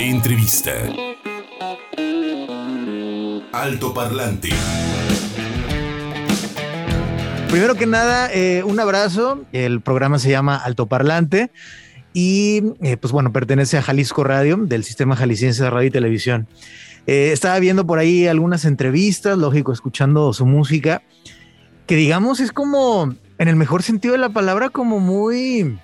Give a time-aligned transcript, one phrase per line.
[0.00, 0.72] Entrevista.
[3.52, 4.48] Alto Parlante.
[7.50, 9.44] Primero que nada, eh, un abrazo.
[9.52, 11.50] El programa se llama Alto Parlante
[12.14, 16.48] y eh, pues bueno, pertenece a Jalisco Radio, del Sistema Jalisciense de Radio y Televisión.
[17.06, 21.02] Eh, estaba viendo por ahí algunas entrevistas, lógico, escuchando su música,
[21.86, 25.78] que digamos es como, en el mejor sentido de la palabra, como muy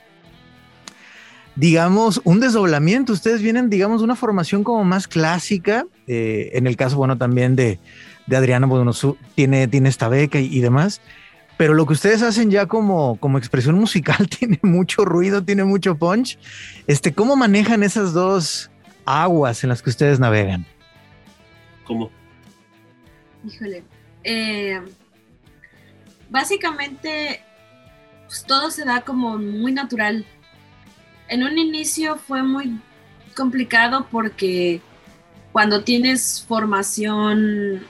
[1.56, 3.12] digamos, un desdoblamiento.
[3.12, 5.86] Ustedes vienen, digamos, de una formación como más clásica.
[6.06, 7.78] Eh, en el caso, bueno, también de,
[8.26, 8.92] de Adriana, bueno,
[9.34, 11.00] tiene, tiene esta beca y, demás.
[11.56, 15.96] Pero lo que ustedes hacen ya como, como expresión musical tiene mucho ruido, tiene mucho
[15.96, 16.38] punch.
[16.86, 18.70] Este, ¿Cómo manejan esas dos
[19.06, 20.66] aguas en las que ustedes navegan?
[21.84, 22.10] ¿Cómo?
[23.46, 23.84] Híjole.
[24.24, 24.82] Eh,
[26.28, 27.40] básicamente,
[28.26, 30.26] pues, todo se da como muy natural
[31.28, 32.80] en un inicio fue muy
[33.34, 34.80] complicado porque
[35.52, 37.82] cuando tienes formación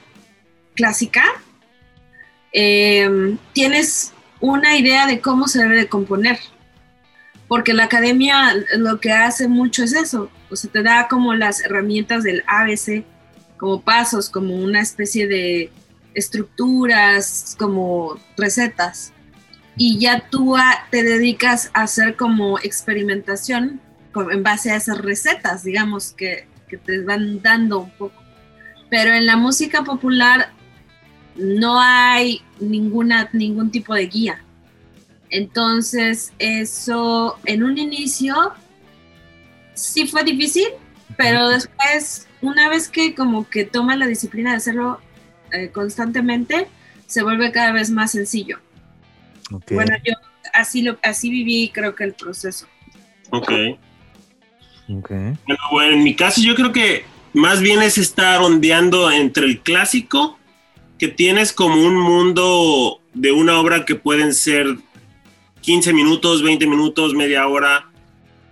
[0.75, 1.25] clásica,
[2.53, 6.39] em, tienes una idea de cómo se debe de componer.
[7.49, 11.61] Porque la academia lo que hace mucho es eso, o sea, te da como las
[11.65, 13.05] herramientas del ABC,
[13.57, 15.71] como pasos, como una especie de
[16.15, 19.13] estructuras, como recetas
[19.77, 20.57] y ya tú
[20.91, 23.81] te dedicas a hacer como experimentación
[24.31, 28.23] en base a esas recetas, digamos, que, que te van dando un poco.
[28.89, 30.51] Pero en la música popular
[31.37, 34.43] no hay ninguna, ningún tipo de guía.
[35.29, 38.53] Entonces, eso en un inicio
[39.75, 40.67] sí fue difícil,
[41.19, 45.01] pero después, una vez que como que toma la disciplina de hacerlo
[45.53, 46.69] eh, constantemente,
[47.07, 48.59] se vuelve cada vez más sencillo.
[49.51, 50.15] Bueno, yo
[50.53, 52.67] así, lo, así viví creo que el proceso.
[53.31, 53.53] Ok.
[54.89, 55.33] Okay.
[55.73, 60.39] Bueno, en mi caso yo creo que más bien es estar ondeando entre el clásico,
[60.99, 64.79] que tienes como un mundo de una obra que pueden ser
[65.61, 67.91] 15 minutos, 20 minutos, media hora,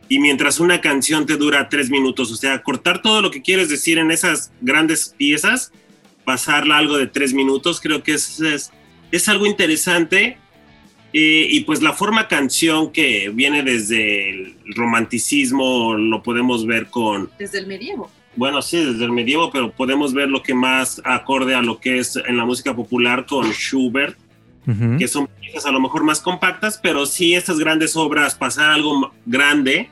[0.09, 3.69] y mientras una canción te dura 3 minutos, o sea, cortar todo lo que quieres
[3.69, 5.73] decir en esas grandes piezas,
[6.25, 8.73] pasarla algo de 3 minutos, creo que es, es,
[9.13, 10.39] es algo interesante
[11.17, 17.31] y pues la forma canción que viene desde el romanticismo lo podemos ver con...
[17.39, 18.11] Desde el medievo.
[18.35, 22.01] Bueno, sí, desde el medievo, pero podemos ver lo que más acorde a lo que
[22.01, 24.19] es en la música popular con Schubert,
[24.99, 29.13] que son piezas a lo mejor más compactas, pero sí estas grandes obras, pasar algo
[29.25, 29.91] grande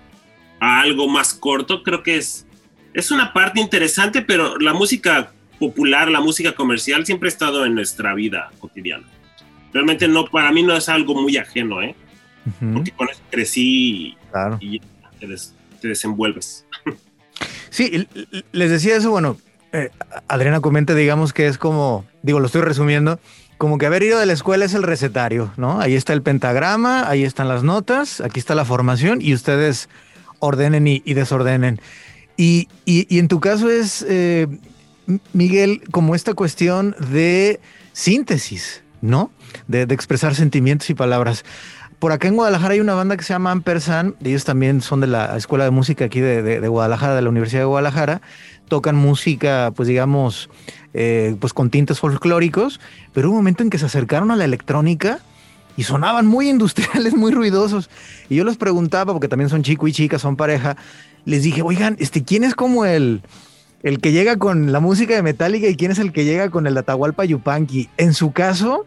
[0.59, 2.47] a algo más corto, creo que es,
[2.95, 7.77] es una parte interesante, pero la música popular, la música comercial siempre ha estado en
[7.77, 9.07] nuestra vida cotidiana
[9.73, 11.95] realmente no, para mí no es algo muy ajeno, ¿eh?
[12.75, 14.17] Porque con eso crecí
[14.61, 14.81] y,
[15.81, 16.67] te, desenvuelves.
[17.71, 18.07] Sí,
[18.53, 19.39] les decía eso, bueno,
[19.73, 19.91] eh,
[20.29, 23.19] Adriana comenta, digamos que es como, digo, lo estoy resumiendo,
[23.57, 25.81] como que haber ido de la escuela es el recetario, ¿no?
[25.81, 29.89] Ahí está el pentagrama, ahí están las notas, aquí está la formación y ustedes
[30.41, 31.81] ordenen y, desordenen.
[32.37, 34.49] Y, en tu caso es, eh,
[35.33, 37.61] Miguel, como esta cuestión de
[37.93, 39.31] síntesis, ¿no?
[39.69, 41.45] De, expresar sentimientos y palabras.
[41.99, 45.07] Por acá en Guadalajara hay una banda que se llama Ampersand, ellos también son de
[45.07, 48.23] la Escuela de Música aquí de, Guadalajara, de la Universidad de Guadalajara,
[48.69, 50.49] tocan música, pues digamos,
[50.95, 52.81] eh, pues con tintes folclóricos,
[53.13, 55.21] pero hubo un momento en que se acercaron a la electrónica
[55.77, 57.89] y sonaban muy industriales, muy ruidosos.
[58.29, 60.77] Y yo les preguntaba, porque también son chico y chica, son pareja,
[61.25, 63.23] les dije, oigan, este, ¿quién es como el,
[63.83, 66.67] el que llega con la música de Metallica y quién es el que llega con
[66.67, 67.89] el Atahualpa Yupanqui.
[67.97, 68.87] En su caso,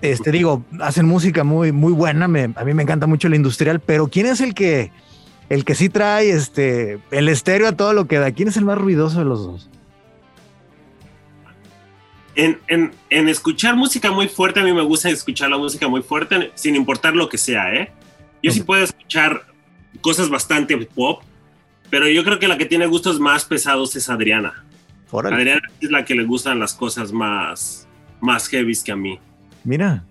[0.00, 4.08] este digo, hacen música muy, muy buena, a mí me encanta mucho el industrial, pero
[4.08, 4.90] ¿quién es el que,
[5.48, 8.32] el que sí trae este, el estéreo a todo lo que da?
[8.32, 9.70] ¿Quién es el más ruidoso de los dos?
[12.36, 12.58] En,
[13.10, 16.74] en, escuchar música muy fuerte, a mí me gusta escuchar la música muy fuerte, sin
[16.74, 17.92] importar lo que sea, ¿eh?
[18.42, 19.46] Yo sí puedo escuchar
[20.00, 21.22] cosas bastante pop,
[21.90, 24.64] pero yo creo que la que tiene gustos más pesados es Adriana.
[25.12, 27.86] Adriana es la que le gustan las cosas más,
[28.20, 29.18] más heavy que a mí.
[29.62, 30.04] Mira,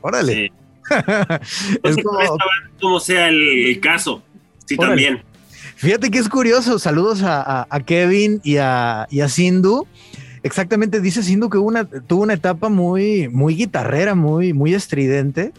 [0.00, 0.52] órale.
[1.82, 1.96] es
[2.78, 3.00] como...
[3.00, 4.22] sea el, caso.
[4.64, 5.22] Sí, también.
[5.76, 6.78] Fíjate que es curioso.
[6.78, 9.86] Saludos a, Kevin y a, y a Sindhu.
[10.42, 15.52] Exactamente, dice Sindhu que una, tuvo una etapa muy, muy guitarrera, muy, muy estridente.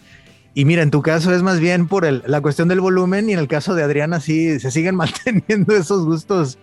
[0.54, 3.40] Y mira, en tu caso es más bien por la cuestión del volumen y en
[3.40, 6.58] el caso de Adriana sí se siguen manteniendo esos gustos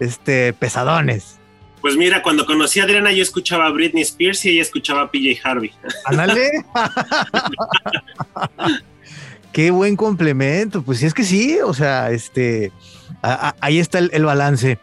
[0.00, 1.38] este, pesadones.
[1.80, 5.10] Pues mira, cuando conocí a Adriana yo escuchaba a Britney Spears y ella escuchaba a
[5.10, 5.70] PJ Harvey.
[6.04, 6.50] ¡Ándale!
[9.52, 10.82] Qué buen complemento.
[10.82, 12.72] Pues sí, es que sí, o sea, este,
[13.22, 14.78] ahí está el, balance.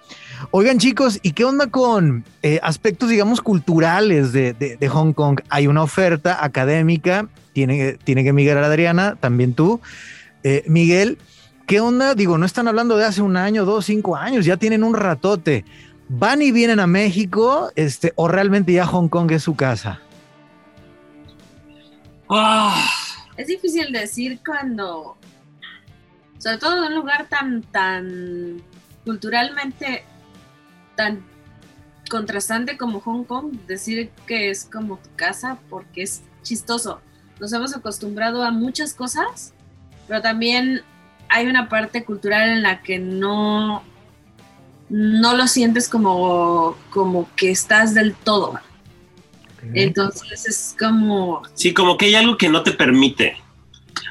[0.52, 5.42] Oigan chicos, ¿y qué onda con eh, aspectos, digamos, culturales de, Hong Kong?
[5.50, 9.82] Hay una oferta académica, tiene, tiene que migrar Adriana, también tú.
[10.44, 11.18] Eh, Miguel,
[11.68, 12.16] ¿qué onda?
[12.16, 15.66] Digo, no están hablando de hace un año, dos, cinco años, ya tienen un ratote.
[16.10, 20.00] ¿Van y vienen a México este, o realmente ya Hong Kong es su casa?
[22.30, 22.90] Ah.
[23.36, 25.18] Es difícil decir cuando,
[26.38, 28.62] sobre todo en un lugar tan, tan
[29.04, 30.04] culturalmente
[30.96, 31.24] tan
[32.10, 37.02] contrastante como Hong Kong, decir que es como tu casa porque es chistoso.
[37.40, 39.54] Nos hemos acostumbrado a muchas cosas,
[40.08, 40.82] pero también
[41.30, 43.84] hay una parte cultural en la que no,
[44.90, 48.60] no lo sientes como, como que estás del todo.
[49.74, 51.42] Entonces es como...
[51.54, 53.38] Sí, como que hay algo que no te permite.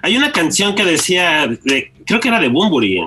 [0.03, 3.01] Hay una canción que decía, de, creo que era de Bumburi,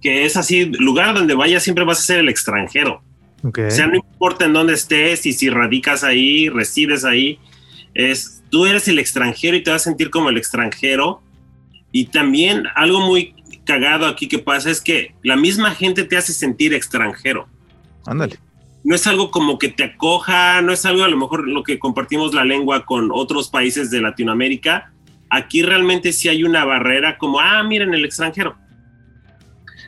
[0.00, 3.02] que es así, lugar donde vayas siempre vas a ser el extranjero.
[3.42, 7.38] O sea, no importa en dónde estés y si radicas ahí, resides ahí,
[7.94, 11.22] es, tú eres el extranjero y te vas a sentir como el extranjero.
[11.92, 13.34] Y también algo muy
[13.64, 17.48] cagado aquí que pasa es que la misma gente te hace sentir extranjero.
[18.06, 18.38] Ándale
[18.82, 21.78] no es algo como que te acoja, no es algo a lo mejor lo que
[21.78, 24.92] compartimos la lengua con otros países de Latinoamérica.
[25.28, 28.56] Aquí realmente sí hay una barrera como, ah, miren el extranjero.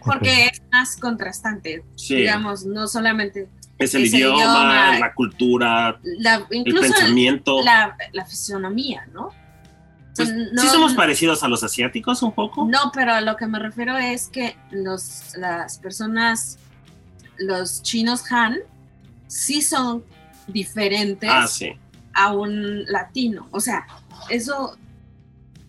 [0.04, 3.48] Porque es más contrastante, digamos, no solamente...
[3.78, 5.98] Es el, idioma, la cultura,
[6.50, 7.62] el pensamiento.
[7.64, 9.30] La, la fisonomía, ¿no?
[10.14, 12.66] Pues, sí somos parecidos a los asiáticos un poco.
[12.68, 16.58] No, pero a lo que me refiero es que los, las personas,
[17.38, 18.58] los chinos Han,
[19.26, 20.04] sí son
[20.46, 21.48] diferentes ah,
[22.14, 23.48] a un latino.
[23.52, 23.86] O sea,
[24.28, 24.76] eso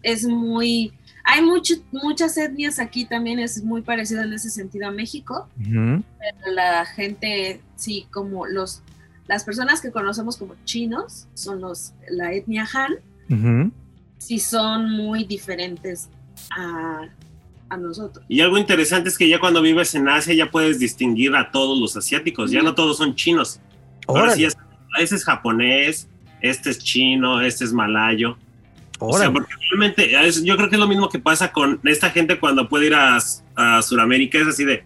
[0.01, 0.93] es muy...
[1.23, 5.47] Hay muchas etnias aquí también, es muy parecido en ese sentido a México.
[5.57, 8.81] pero la gente, sí, como los,
[9.27, 13.71] las personas que conocemos como chinos, son los, la etnia Han,
[14.17, 16.09] sí son muy diferentes
[16.57, 17.07] a,
[17.69, 18.25] a nosotros.
[18.27, 21.79] Y algo interesante es que ya cuando vives en Asia ya puedes distinguir a todos
[21.79, 23.61] los asiáticos, ya no todos son chinos.
[24.07, 24.57] Ahora sí, es,
[24.99, 26.09] ese es japonés,
[26.41, 28.37] este es chino, este es malayo.
[29.07, 30.11] O sea, porque realmente
[30.43, 33.19] yo creo que es lo mismo que pasa con esta gente cuando puede ir a,
[33.55, 34.83] a Sudamérica, es así de,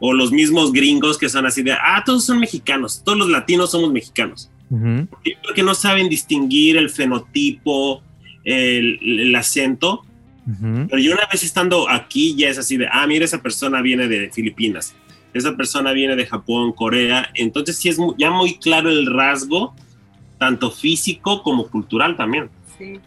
[0.00, 3.70] o los mismos gringos que son así de, ah, todos son mexicanos, todos los latinos
[3.70, 4.50] somos mexicanos.
[4.68, 8.02] Porque no saben distinguir el fenotipo,
[8.44, 10.04] el, el acento,
[10.88, 14.06] pero yo una vez estando aquí ya es así de, ah, mira, esa persona viene
[14.06, 14.94] de Filipinas,
[15.34, 19.74] esa persona viene de Japón, Corea, entonces sí es ya muy claro el rasgo,
[20.38, 22.48] tanto físico como cultural también.
[22.78, 23.00] Sí.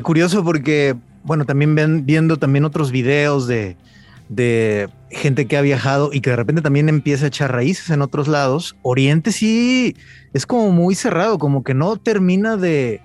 [0.00, 3.76] Curioso porque, bueno, también ven, viendo también otros videos de,
[4.28, 8.00] de gente que ha viajado y que de repente también empieza a echar raíces en
[8.00, 9.94] otros lados, Oriente sí
[10.32, 13.02] es como muy cerrado, como que no termina de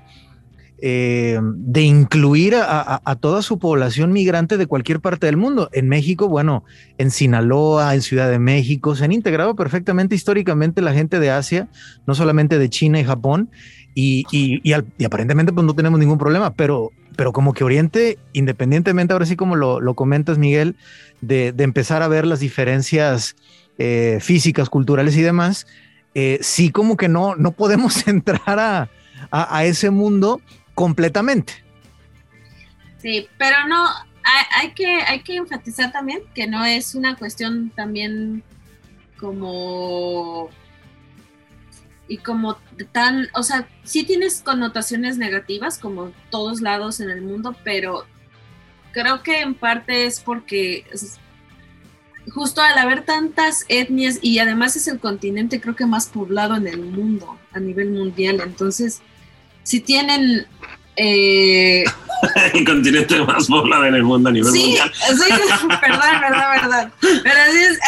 [0.80, 5.70] eh, de incluir a, toda su población migrante de cualquier parte del mundo.
[5.74, 6.66] En México, bueno,
[7.00, 11.68] en Sinaloa, en Ciudad de México, se han integrado perfectamente históricamente la gente de Asia,
[12.06, 13.50] no solamente de China y Japón,
[14.00, 14.74] y,
[15.04, 19.56] aparentemente pues no tenemos ningún problema, pero, pero como que Oriente, independientemente, ahora sí como
[19.56, 20.76] lo, comentas, Miguel,
[21.22, 23.36] de, empezar a ver las diferencias
[23.80, 25.66] eh, físicas, culturales y demás,
[26.14, 28.90] eh, sí como que no, no podemos entrar a,
[29.32, 30.42] a, ese mundo
[30.76, 31.54] completamente.
[33.00, 33.84] Sí, pero no,
[34.62, 38.44] hay, que, hay que enfatizar también que no es una cuestión también
[39.20, 40.52] como
[42.08, 42.58] y como
[42.92, 48.06] tan, o sea, sí tienes connotaciones negativas como todos lados en el mundo, pero
[48.92, 50.86] creo que en parte es porque
[52.30, 56.68] justo al haber tantas etnias y además es el continente creo que más poblado en
[56.68, 59.02] el mundo a nivel mundial, entonces
[59.64, 60.46] si tienen
[60.96, 61.84] eh,
[62.54, 64.92] el continente más poblado en el mundo a nivel mundial.
[64.94, 65.24] Sí,
[65.82, 66.92] perdón, verdad, verdad.
[67.02, 67.36] Pero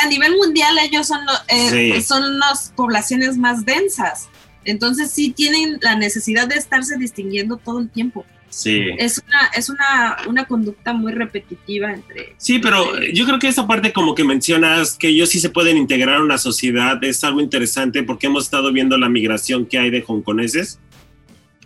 [0.04, 4.30] a nivel mundial ellos son, eh, son las poblaciones más densas.
[4.66, 8.26] Entonces sí tienen la necesidad de estarse distinguiendo todo el tiempo.
[8.50, 8.88] Sí.
[8.98, 12.34] Es una, es una, una conducta muy repetitiva entre...
[12.38, 15.78] Sí, pero yo creo que esa parte como que mencionas que ellos sí se pueden
[15.78, 19.92] integrar a una sociedad es algo interesante porque hemos estado viendo la migración que hay
[19.92, 20.80] de hongkoneses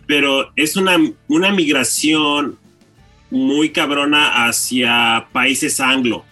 [0.06, 0.96] pero es una,
[1.28, 2.58] una migración
[3.30, 6.24] muy cabrona hacia países anglo.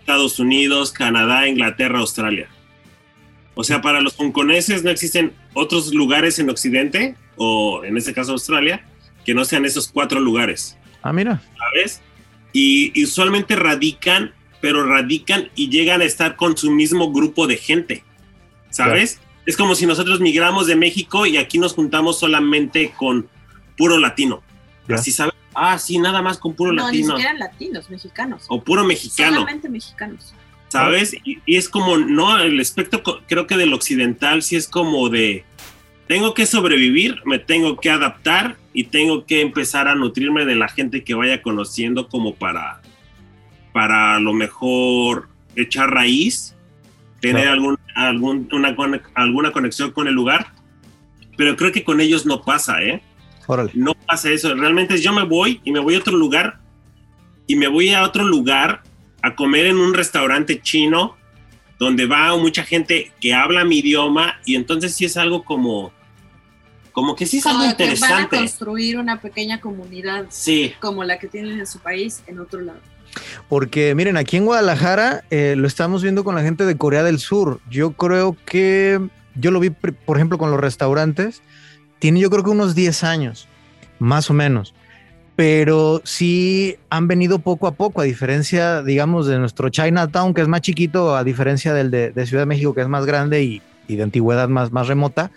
[0.00, 2.48] Estados Unidos, Canadá, Inglaterra, Australia.
[3.54, 8.32] O sea, para los hongkoneses no existen otros lugares en Occidente, o en este caso
[8.32, 8.84] Australia,
[9.24, 10.78] que no sean esos cuatro lugares.
[11.02, 11.42] Ah, mira.
[11.58, 12.00] ¿Sabes?
[12.52, 18.04] Y, usualmente radican pero radican y llegan a estar con su mismo grupo de gente,
[18.70, 19.20] ¿sabes?
[19.46, 23.28] Es como si nosotros migramos de México y aquí nos juntamos solamente con
[23.76, 24.42] puro latino.
[24.88, 25.34] Así, ¿sabes?
[25.58, 27.14] Ah, sí, nada más con puro no, latino.
[27.14, 28.44] Ni siquiera latinos, mexicanos.
[28.48, 29.36] O puro mexicano.
[29.36, 30.34] Solamente mexicanos.
[30.68, 31.14] ¿Sabes?
[31.24, 35.44] Y, y, es como, no, el aspecto creo que del occidental sí es como de,
[36.08, 40.68] tengo que sobrevivir, me tengo que adaptar y tengo que empezar a nutrirme de la
[40.68, 42.80] gente que vaya conociendo como para,
[43.72, 46.54] para a lo mejor echar raíz,
[47.20, 47.52] tener no.
[47.52, 48.74] algún, algún, una,
[49.14, 50.52] alguna conexión con el lugar.
[51.36, 53.02] Pero creo que con ellos no pasa, ¿eh?
[53.48, 53.72] Órale.
[53.74, 54.54] No pasa eso.
[54.54, 56.60] Realmente yo me voy y me voy a otro lugar
[57.46, 58.82] y me voy a otro lugar
[59.22, 61.16] a comer en un restaurante chino
[61.78, 65.92] donde va mucha gente que habla mi idioma y entonces sí es algo como
[66.92, 68.14] como que sí es como algo interesante.
[68.14, 70.74] Van a construir una pequeña comunidad sí.
[70.80, 72.80] como la que tienen en su país en otro lado.
[73.48, 77.18] Porque miren, aquí en Guadalajara eh, lo estamos viendo con la gente de Corea del
[77.18, 77.60] Sur.
[77.70, 79.00] Yo creo que
[79.36, 81.40] yo lo vi, por ejemplo, con los restaurantes.
[81.98, 83.48] Tiene yo creo que unos 10 años,
[83.98, 84.74] más o menos
[85.38, 90.48] pero sí han venido poco a poco, a diferencia, digamos, de nuestro Chinatown, que es
[90.48, 93.94] más chiquito, a diferencia del de, Ciudad de México, que es más grande y, y,
[93.94, 95.30] de antigüedad más, más remota.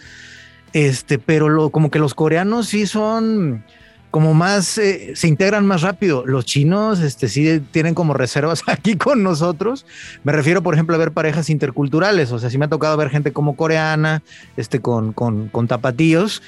[0.74, 3.63] Este, pero lo, como que los coreanos sí son
[4.12, 6.25] como más, eh, se integran más rápido.
[6.25, 9.86] Los chinos, este, sí tienen como reservas aquí con nosotros.
[10.24, 12.32] Me refiero, por ejemplo, a ver parejas interculturales.
[12.32, 14.22] O sea, sí me ha tocado ver gente como coreana,
[14.58, 16.44] este, con, con, con tapatíos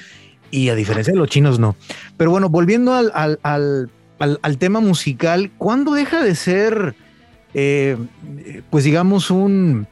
[0.50, 1.74] y a diferencia de los chinos no.
[2.16, 6.94] Pero bueno, volviendo al, al, al, al tema musical, ¿cuándo deja de ser,
[7.54, 7.96] eh,
[8.70, 9.88] pues digamos, un,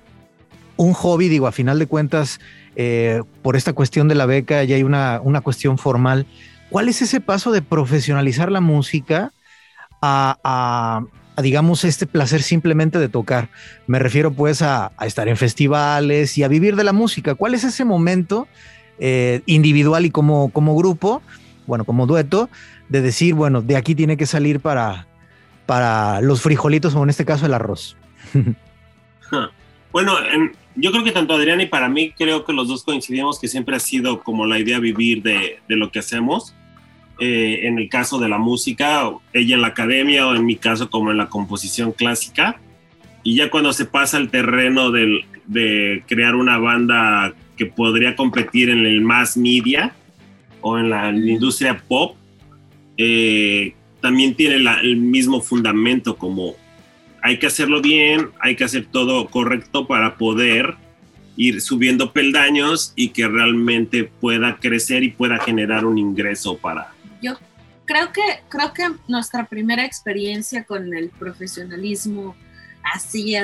[0.76, 1.28] un hobby?
[1.28, 2.38] Digo, a final de cuentas,
[2.76, 6.26] eh, por esta cuestión de la beca ya hay una, una cuestión formal.
[6.72, 9.34] ¿Cuál es ese paso de profesionalizar la música
[10.00, 11.04] a,
[11.36, 13.50] digamos, este placer simplemente de tocar?
[13.86, 17.34] Me refiero pues a, estar en festivales y a vivir de la música.
[17.34, 18.48] ¿Cuál es ese momento?
[18.98, 21.20] Eh, individual y como, como grupo,
[21.66, 22.48] bueno, como dueto,
[22.88, 25.06] de decir, bueno, de aquí tiene que salir para,
[25.66, 27.98] para los frijolitos o en este caso el arroz.
[29.92, 33.38] bueno, en, yo creo que tanto Adrián y para mí creo que los dos coincidimos
[33.38, 36.54] que siempre ha sido como la idea vivir de lo que hacemos.
[37.24, 40.90] Eh, en el caso de la música, ella en la academia o en mi caso
[40.90, 42.60] como en la composición clásica.
[43.22, 48.70] Y ya cuando se pasa el terreno del, de crear una banda que podría competir
[48.70, 49.94] en el mass media
[50.62, 52.16] o en la, en la industria pop,
[52.96, 56.56] eh, también tiene la, el mismo fundamento como
[57.22, 60.74] hay que hacerlo bien, hay que hacer todo correcto para poder
[61.36, 66.91] ir subiendo peldaños y que realmente pueda crecer y pueda generar un ingreso para...
[67.84, 72.36] Creo que, creo que nuestra primera experiencia con el profesionalismo
[72.82, 73.34] así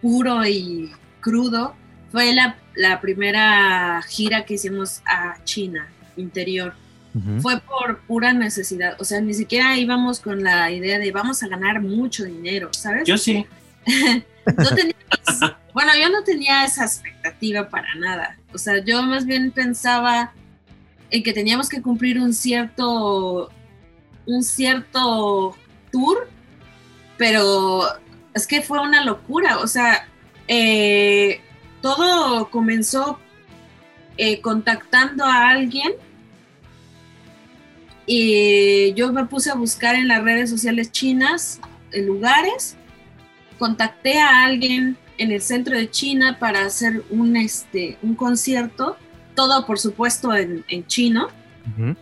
[0.00, 1.74] puro y crudo
[2.10, 6.74] fue la, la, primera gira que hicimos a China, interior.
[7.14, 7.40] Uh -huh.
[7.40, 8.96] Fue por pura necesidad.
[9.00, 13.04] O sea, ni siquiera íbamos con la idea de vamos a ganar mucho dinero, ¿sabes?
[13.06, 13.46] Yo sí.
[14.56, 14.94] no tenía,
[15.72, 18.36] bueno, yo no tenía esa expectativa para nada.
[18.52, 20.32] O sea, yo más bien pensaba
[21.10, 23.50] en que teníamos que cumplir un cierto,
[24.26, 25.56] un cierto
[25.90, 26.28] tour,
[27.16, 27.82] pero
[28.34, 29.58] es que fue una locura.
[29.58, 30.08] O sea,
[30.48, 31.40] eh,
[31.82, 33.18] todo comenzó
[34.16, 35.92] eh, contactando a alguien
[38.06, 41.60] y yo me puse a buscar en las redes sociales chinas
[41.92, 42.76] en lugares,
[43.58, 48.96] contacté a alguien en el centro de China para hacer un, este, un concierto,
[49.40, 51.96] todo por supuesto en, en chino, uh -huh.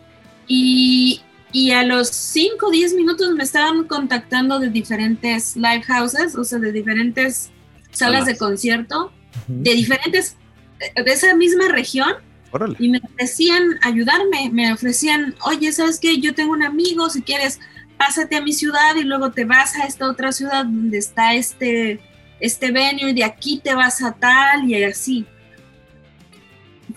[0.48, 1.20] y,
[1.52, 6.42] y, a los 5 o 10 minutos me estaban contactando de diferentes live houses, o
[6.42, 7.50] sea, de diferentes
[7.92, 9.12] salas de concierto,
[9.46, 10.36] de diferentes,
[10.80, 12.12] de esa misma región,
[12.50, 12.74] Órale.
[12.80, 16.18] y me ofrecían ayudarme, me ofrecían, oye, ¿sabes qué?
[16.18, 17.60] Yo tengo un amigo, si quieres,
[17.96, 22.00] pásate a mi ciudad y luego te vas a esta otra ciudad donde está este,
[22.40, 25.24] este venue y de aquí te vas a tal y así.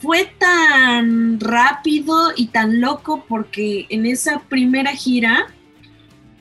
[0.01, 5.47] Fue tan rápido y tan loco porque en esa primera gira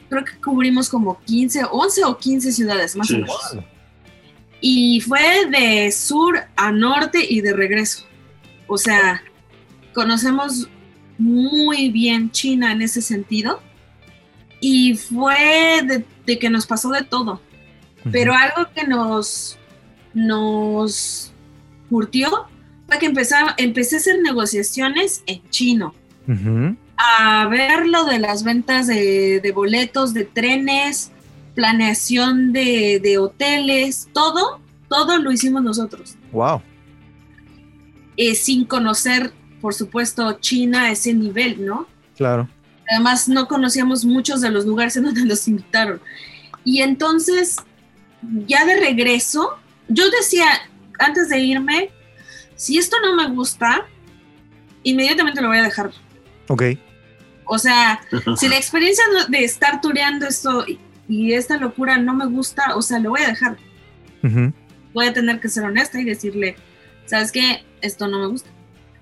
[0.08, 3.14] creo que cubrimos como 15, 11 o 15 ciudades más sí.
[3.14, 3.58] o menos.
[4.62, 8.04] Y fue de sur a norte y de regreso.
[8.66, 9.22] O sea,
[9.94, 10.68] conocemos
[11.18, 13.60] muy bien China en ese sentido.
[14.60, 17.34] Y fue de, de que nos pasó de todo.
[18.04, 18.12] Uh -huh.
[18.12, 19.58] Pero algo que nos,
[20.12, 21.32] nos
[21.88, 22.46] curtió
[22.90, 25.94] fue que empezaba, empecé a hacer negociaciones en chino.
[26.26, 26.76] Uh -huh.
[26.96, 31.12] A ver lo de las ventas de, de boletos, de trenes,
[31.54, 36.16] planeación de, hoteles, todo, todo lo hicimos nosotros.
[36.32, 36.62] Wow.
[38.16, 41.86] Eh, sin conocer, por supuesto, China a ese nivel, ¿no?
[42.16, 42.48] Claro.
[42.90, 46.00] Además, no conocíamos muchos de los lugares en donde nos invitaron.
[46.64, 47.56] Y entonces,
[48.48, 49.56] ya de regreso,
[49.88, 50.46] yo decía,
[50.98, 51.90] antes de irme,
[52.60, 53.86] si esto no me gusta,
[54.82, 55.92] inmediatamente lo voy a dejar.
[56.48, 56.62] Ok.
[57.46, 58.02] O sea,
[58.36, 60.66] si la experiencia de estar tureando esto
[61.08, 63.56] y esta locura no me gusta, o sea, lo voy a dejar.
[64.92, 66.56] Voy a tener que ser honesta y decirle,
[67.06, 67.64] ¿sabes qué?
[67.80, 68.50] Esto no me gusta.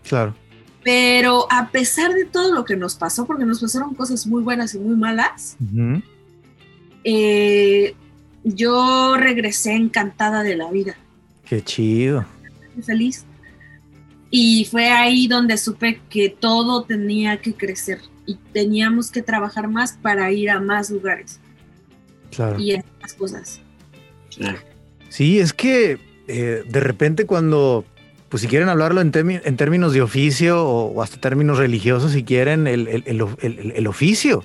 [0.08, 0.36] Claro.
[0.84, 4.72] Pero a pesar de todo lo que nos pasó, porque nos pasaron cosas muy buenas
[4.76, 5.56] y muy malas,
[7.02, 7.96] eh,
[8.44, 10.96] yo regresé encantada de la vida.
[11.44, 12.24] Qué chido.
[12.86, 13.24] Feliz.
[14.30, 19.98] Y fue ahí donde supe que todo tenía que crecer y teníamos que trabajar más
[20.02, 21.40] para ir a más lugares.
[22.30, 22.58] Claro.
[22.58, 23.60] Y a más cosas.
[25.08, 27.84] Sí, es que eh, de repente cuando,
[28.28, 32.66] pues si quieren hablarlo en, en términos de oficio o, hasta términos religiosos, si quieren,
[32.66, 34.44] el, el oficio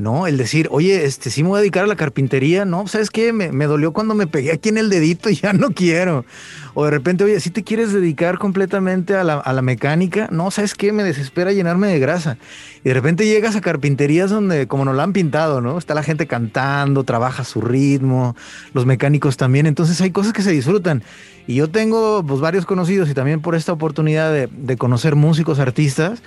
[0.00, 0.26] ¿no?
[0.26, 3.32] El decir, oye, este, sí me voy a dedicar a la carpintería, no, ¿sabes qué?
[3.32, 6.24] Me, me, dolió cuando me pegué aquí en el dedito y ya no quiero.
[6.72, 10.50] O de repente, oye, si te quieres dedicar completamente a la, a la, mecánica, no,
[10.50, 10.92] ¿sabes qué?
[10.92, 12.38] Me desespera llenarme de grasa.
[12.82, 15.76] Y de repente llegas a carpinterías donde, como nos la han pintado, ¿no?
[15.76, 18.36] Está la gente cantando, trabaja a su ritmo,
[18.72, 21.02] los mecánicos también, entonces hay cosas que se disfrutan.
[21.46, 25.58] Y yo tengo, pues, varios conocidos y también por esta oportunidad de, de conocer músicos,
[25.58, 26.22] artistas,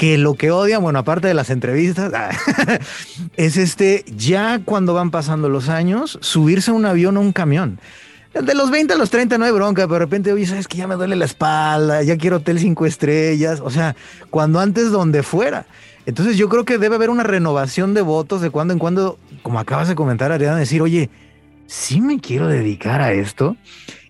[0.00, 2.10] que lo que odian, bueno, aparte de las entrevistas,
[3.36, 7.78] es este, ya cuando van pasando los años, subirse a un avión o un camión.
[8.32, 10.78] De los 20 a los 30 no hay bronca, pero de repente, oye, sabes que
[10.78, 13.94] ya me duele la espalda, ya quiero hotel cinco estrellas, o sea,
[14.30, 15.66] cuando antes donde fuera.
[16.06, 19.60] Entonces yo creo que debe haber una renovación de votos de cuando en cuando, como
[19.60, 21.10] acabas de comentar, Ariana, decir, oye,
[21.66, 23.54] sí me quiero dedicar a esto.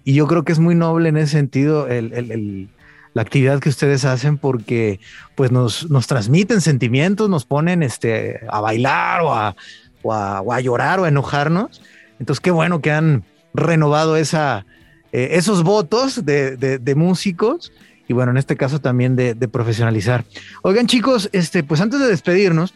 [0.05, 2.69] Y yo creo que es muy noble en ese sentido el
[3.13, 5.01] la actividad que ustedes hacen porque
[5.35, 9.57] pues nos, nos transmiten sentimientos, nos ponen este, a bailar o a,
[10.03, 11.83] o a, llorar o a enojarnos.
[12.19, 14.67] Entonces qué bueno que han renovado esa,
[15.13, 17.73] eh, esos votos de, de, músicos
[18.07, 20.25] y bueno, en este caso también de, profesionalizar.
[20.63, 22.75] Oigan chicos, este, pues antes de despedirnos,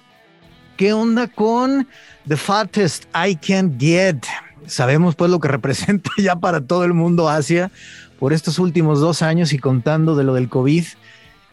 [0.77, 1.89] ¿qué onda con
[2.27, 4.25] The Fattest I Can Get?
[4.67, 7.71] Sabemos pues lo que representa ya para todo el mundo Asia
[8.19, 10.85] por estos últimos dos años y contando de lo del COVID.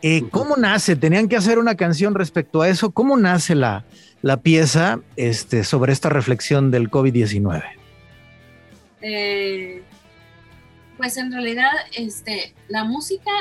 [0.02, 0.96] Eh, ¿Cómo nace?
[0.96, 2.92] Tenían que hacer una canción respecto a eso.
[2.92, 3.86] ¿Cómo nace la,
[4.22, 7.64] la pieza este, sobre esta reflexión del COVID-19?
[9.02, 9.82] Eh,
[10.98, 13.32] pues en realidad, este, la música,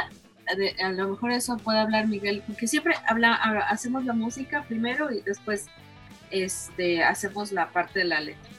[0.83, 3.35] a lo mejor eso puede hablar Miguel, porque siempre habla,
[3.69, 5.67] hacemos la música primero y después
[6.31, 8.51] este, hacemos la parte de la letra.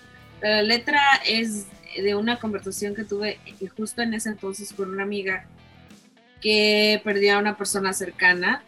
[0.41, 3.39] la letra es de una conversación que tuve
[3.77, 5.45] justo en ese entonces con una amiga
[6.41, 8.63] que perdió a una persona cercana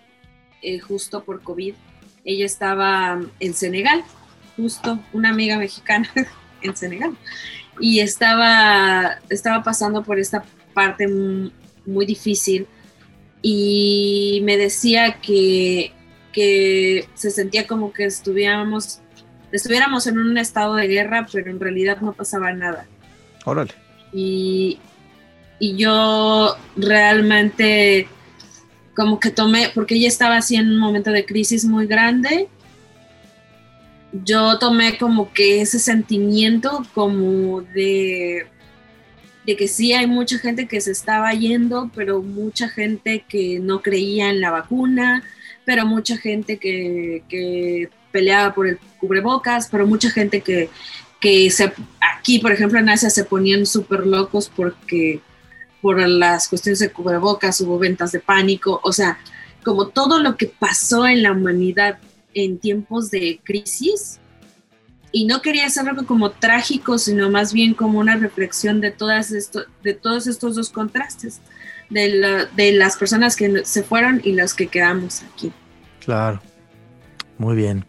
[0.62, 1.73] eh, justo por COVID.
[2.23, 4.03] Ella estaba en Senegal,
[4.55, 6.09] justo una amiga mexicana
[6.62, 7.17] en Senegal,
[7.79, 12.67] y estaba, estaba pasando por esta parte muy, difícil
[13.41, 15.91] y me decía que,
[16.31, 19.01] que se sentía como que estuviéramos,
[19.51, 22.88] estuviéramos en un estado de guerra, pero en realidad no pasaba nada.
[23.45, 23.71] Órale.
[24.12, 24.79] Y,
[25.60, 28.08] y yo realmente
[28.95, 32.47] como que tomé, porque ella estaba así en un momento de crisis muy grande,
[34.23, 38.45] yo tomé como que ese sentimiento como de,
[39.45, 43.82] de que sí hay mucha gente que se estaba yendo, pero mucha gente que no
[43.82, 45.23] creía en la vacuna,
[45.65, 50.69] pero mucha gente que, que peleaba por el cubrebocas, pero mucha gente que,
[51.19, 51.73] que se,
[52.23, 55.19] aquí, por ejemplo, en Asia se ponían súper locos porque
[55.81, 59.19] por las cuestiones de cubrebocas hubo ventas de pánico, o sea,
[59.62, 61.99] como todo lo que pasó en la humanidad
[62.33, 64.21] en tiempos de crisis,
[65.12, 69.31] y no quería hacer algo como trágico, sino más bien como una reflexión de, todas
[69.31, 71.41] esto, de todos estos dos contrastes,
[71.89, 75.51] de, de las personas que se fueron y las que quedamos aquí.
[75.99, 76.41] Claro,
[77.38, 77.86] muy bien.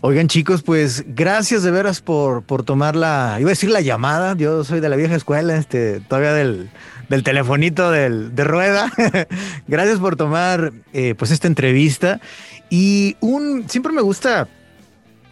[0.00, 4.36] Oigan chicos, pues gracias de veras por, por tomar la, iba a decir la llamada,
[4.36, 6.70] yo soy de la vieja escuela, este, todavía del,
[7.08, 8.92] del telefonito del, de rueda.
[9.66, 12.20] gracias por tomar eh, pues esta entrevista.
[12.70, 14.46] Y un, siempre me gusta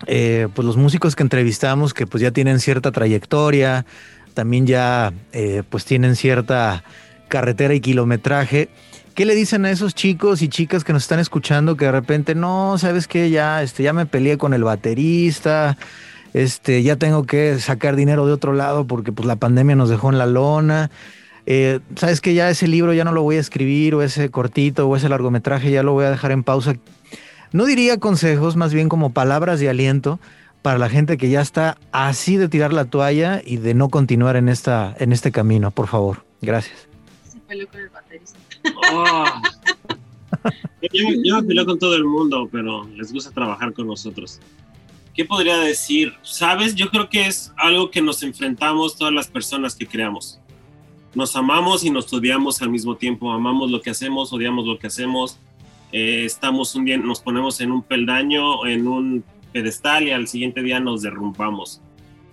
[0.08, 3.86] eh, pues los músicos que entrevistamos que pues ya tienen cierta trayectoria,
[4.34, 6.82] también ya eh, pues tienen cierta
[7.28, 8.68] carretera y kilometraje.
[9.16, 12.34] ¿Qué le dicen a esos chicos y chicas que nos están escuchando que de repente,
[12.34, 15.78] no, sabes qué, ya, este, ya me peleé con el baterista,
[16.34, 20.10] este, ya tengo que sacar dinero de otro lado porque pues la pandemia nos dejó
[20.10, 20.90] en la lona.
[21.46, 24.86] Eh, Sabes que ya ese libro ya no lo voy a escribir o ese cortito
[24.86, 26.74] o ese largometraje ya lo voy a dejar en pausa.
[27.52, 30.20] No diría consejos, más bien como palabras de aliento
[30.60, 34.36] para la gente que ya está así de tirar la toalla y de no continuar
[34.36, 36.22] en, esta, en este camino, por favor.
[36.42, 36.86] Gracias.
[37.26, 38.38] Se peleó con el baterista.
[38.92, 39.24] Oh.
[40.92, 44.40] Yo, yo me peleo con todo el mundo, pero les gusta trabajar con nosotros.
[45.14, 46.12] ¿Qué podría decir?
[46.22, 50.38] Sabes, yo creo que es algo que nos enfrentamos todas las personas que creamos.
[51.14, 53.32] Nos amamos y nos odiamos al mismo tiempo.
[53.32, 55.38] Amamos lo que hacemos, odiamos lo que hacemos.
[55.90, 60.62] Eh, estamos un día, nos ponemos en un peldaño, en un pedestal y al siguiente
[60.62, 61.80] día nos derrumbamos.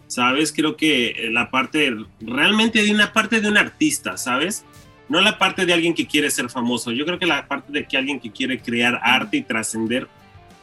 [0.08, 0.52] ¿Sabes?
[0.52, 4.65] Creo que la parte, realmente de una parte de un artista, ¿sabes?
[5.10, 6.92] No la parte de alguien que quiere ser famoso.
[6.92, 10.08] Yo creo que la parte de que alguien que quiere crear arte y trascender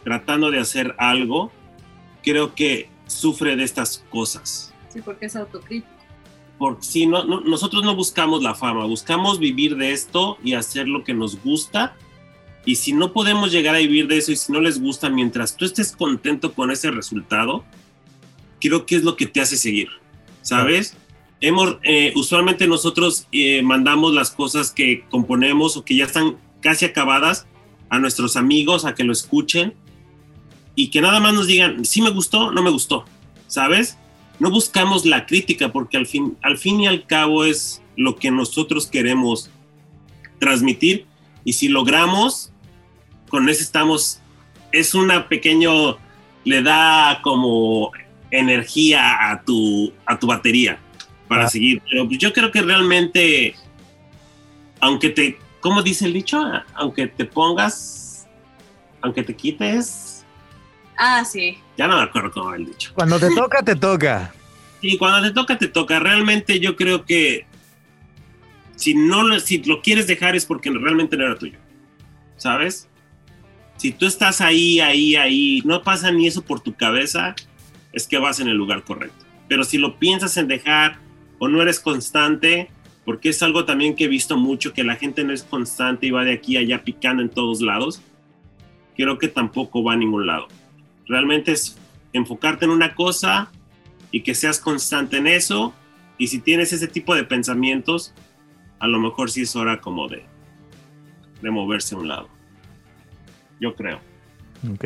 [0.04, 1.52] tratando de hacer algo,
[2.22, 4.72] creo que sufre de estas cosas.
[4.88, 5.88] Sí, porque es autocrítico.
[6.58, 10.88] Porque si no, no, nosotros no buscamos la fama, buscamos vivir de esto y hacer
[10.88, 11.96] lo que nos gusta.
[12.66, 15.56] Y si no podemos llegar a vivir de eso y si no les gusta, mientras
[15.56, 17.64] tú estés contento con ese resultado,
[18.60, 19.88] creo que es lo que te hace seguir,
[20.42, 20.96] ¿sabes?
[21.40, 26.84] Hemos, eh, usualmente nosotros eh, mandamos las cosas que componemos o que ya están casi
[26.84, 27.46] acabadas
[27.88, 29.74] a nuestros amigos a que lo escuchen
[30.74, 33.06] y que nada más nos digan, sí me gustó, no me gustó,
[33.46, 33.96] ¿sabes?
[34.38, 38.30] No buscamos la crítica porque al fin, al fin y al cabo es lo que
[38.30, 39.50] nosotros queremos
[40.38, 41.06] transmitir
[41.44, 42.52] y si logramos,
[43.30, 44.20] con eso estamos,
[44.72, 45.96] es una pequeño,
[46.44, 47.92] le da como
[48.30, 50.78] energía a tu, a tu batería
[51.30, 51.80] para seguir.
[51.88, 53.54] Pero yo creo que realmente,
[54.80, 56.42] aunque te, ¿cómo dice el dicho?
[56.74, 58.26] Aunque te pongas,
[59.00, 60.24] aunque te quites,
[60.98, 61.56] Ah, sí.
[61.78, 62.90] ya no me acuerdo cómo el dicho.
[62.94, 64.34] Cuando te toca, te toca.
[64.82, 65.98] Y cuando te toca, te toca.
[66.00, 67.44] Realmente yo creo que
[68.76, 71.58] si no lo, si lo quieres dejar es porque realmente no era tuyo.
[72.38, 72.88] ¿Sabes?
[73.76, 77.34] Si tú estás ahí, ahí, ahí, no pasa ni eso por tu cabeza,
[77.92, 79.26] es que vas en el lugar correcto.
[79.48, 80.98] Pero si lo piensas en dejar
[81.40, 82.70] o no eres constante,
[83.04, 86.12] porque es algo también que he visto mucho, que la gente no es constante y
[86.12, 88.00] va de aquí a allá picando en todos lados,
[88.96, 90.46] creo que tampoco va a ningún lado.
[91.08, 91.76] Realmente es
[92.12, 93.50] enfocarte en una cosa,
[94.10, 95.74] y que seas constante en eso.
[96.18, 98.14] Y si tienes ese tipo de pensamientos,
[98.78, 100.24] a lo mejor sí es hora como de,
[101.40, 102.28] de moverse a un lado.
[103.60, 104.00] Yo creo.
[104.72, 104.84] Ok.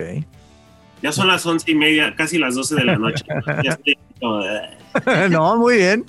[1.02, 3.24] Ya son las once y media, casi las doce de la noche.
[3.62, 3.98] Ya estoy
[5.30, 6.04] no, muy bien.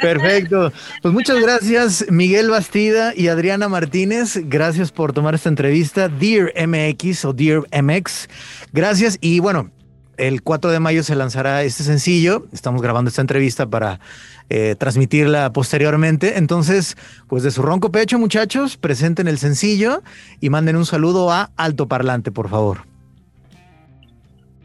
[0.00, 0.72] Perfecto.
[1.02, 4.40] Pues muchas gracias, Miguel Bastida y Adriana Martínez.
[4.44, 6.08] Gracias por tomar esta entrevista.
[6.08, 8.28] Dear MX o Dear MX.
[8.72, 9.18] Gracias.
[9.20, 9.70] Y bueno,
[10.16, 12.46] el 4 de mayo se lanzará este sencillo.
[12.52, 14.00] Estamos grabando esta entrevista para
[14.48, 16.38] eh, transmitirla posteriormente.
[16.38, 16.96] Entonces,
[17.28, 20.02] pues de su ronco pecho, muchachos, presenten el sencillo
[20.40, 22.95] y manden un saludo a Alto Parlante, por favor.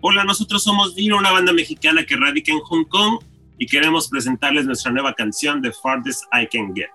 [0.04, 3.20] Hola, nosotros somos Dino, una banda mexicana que radica en Hong Kong
[3.60, 6.90] y queremos presentarles nuestra nueva canción The Farthest I Can Get.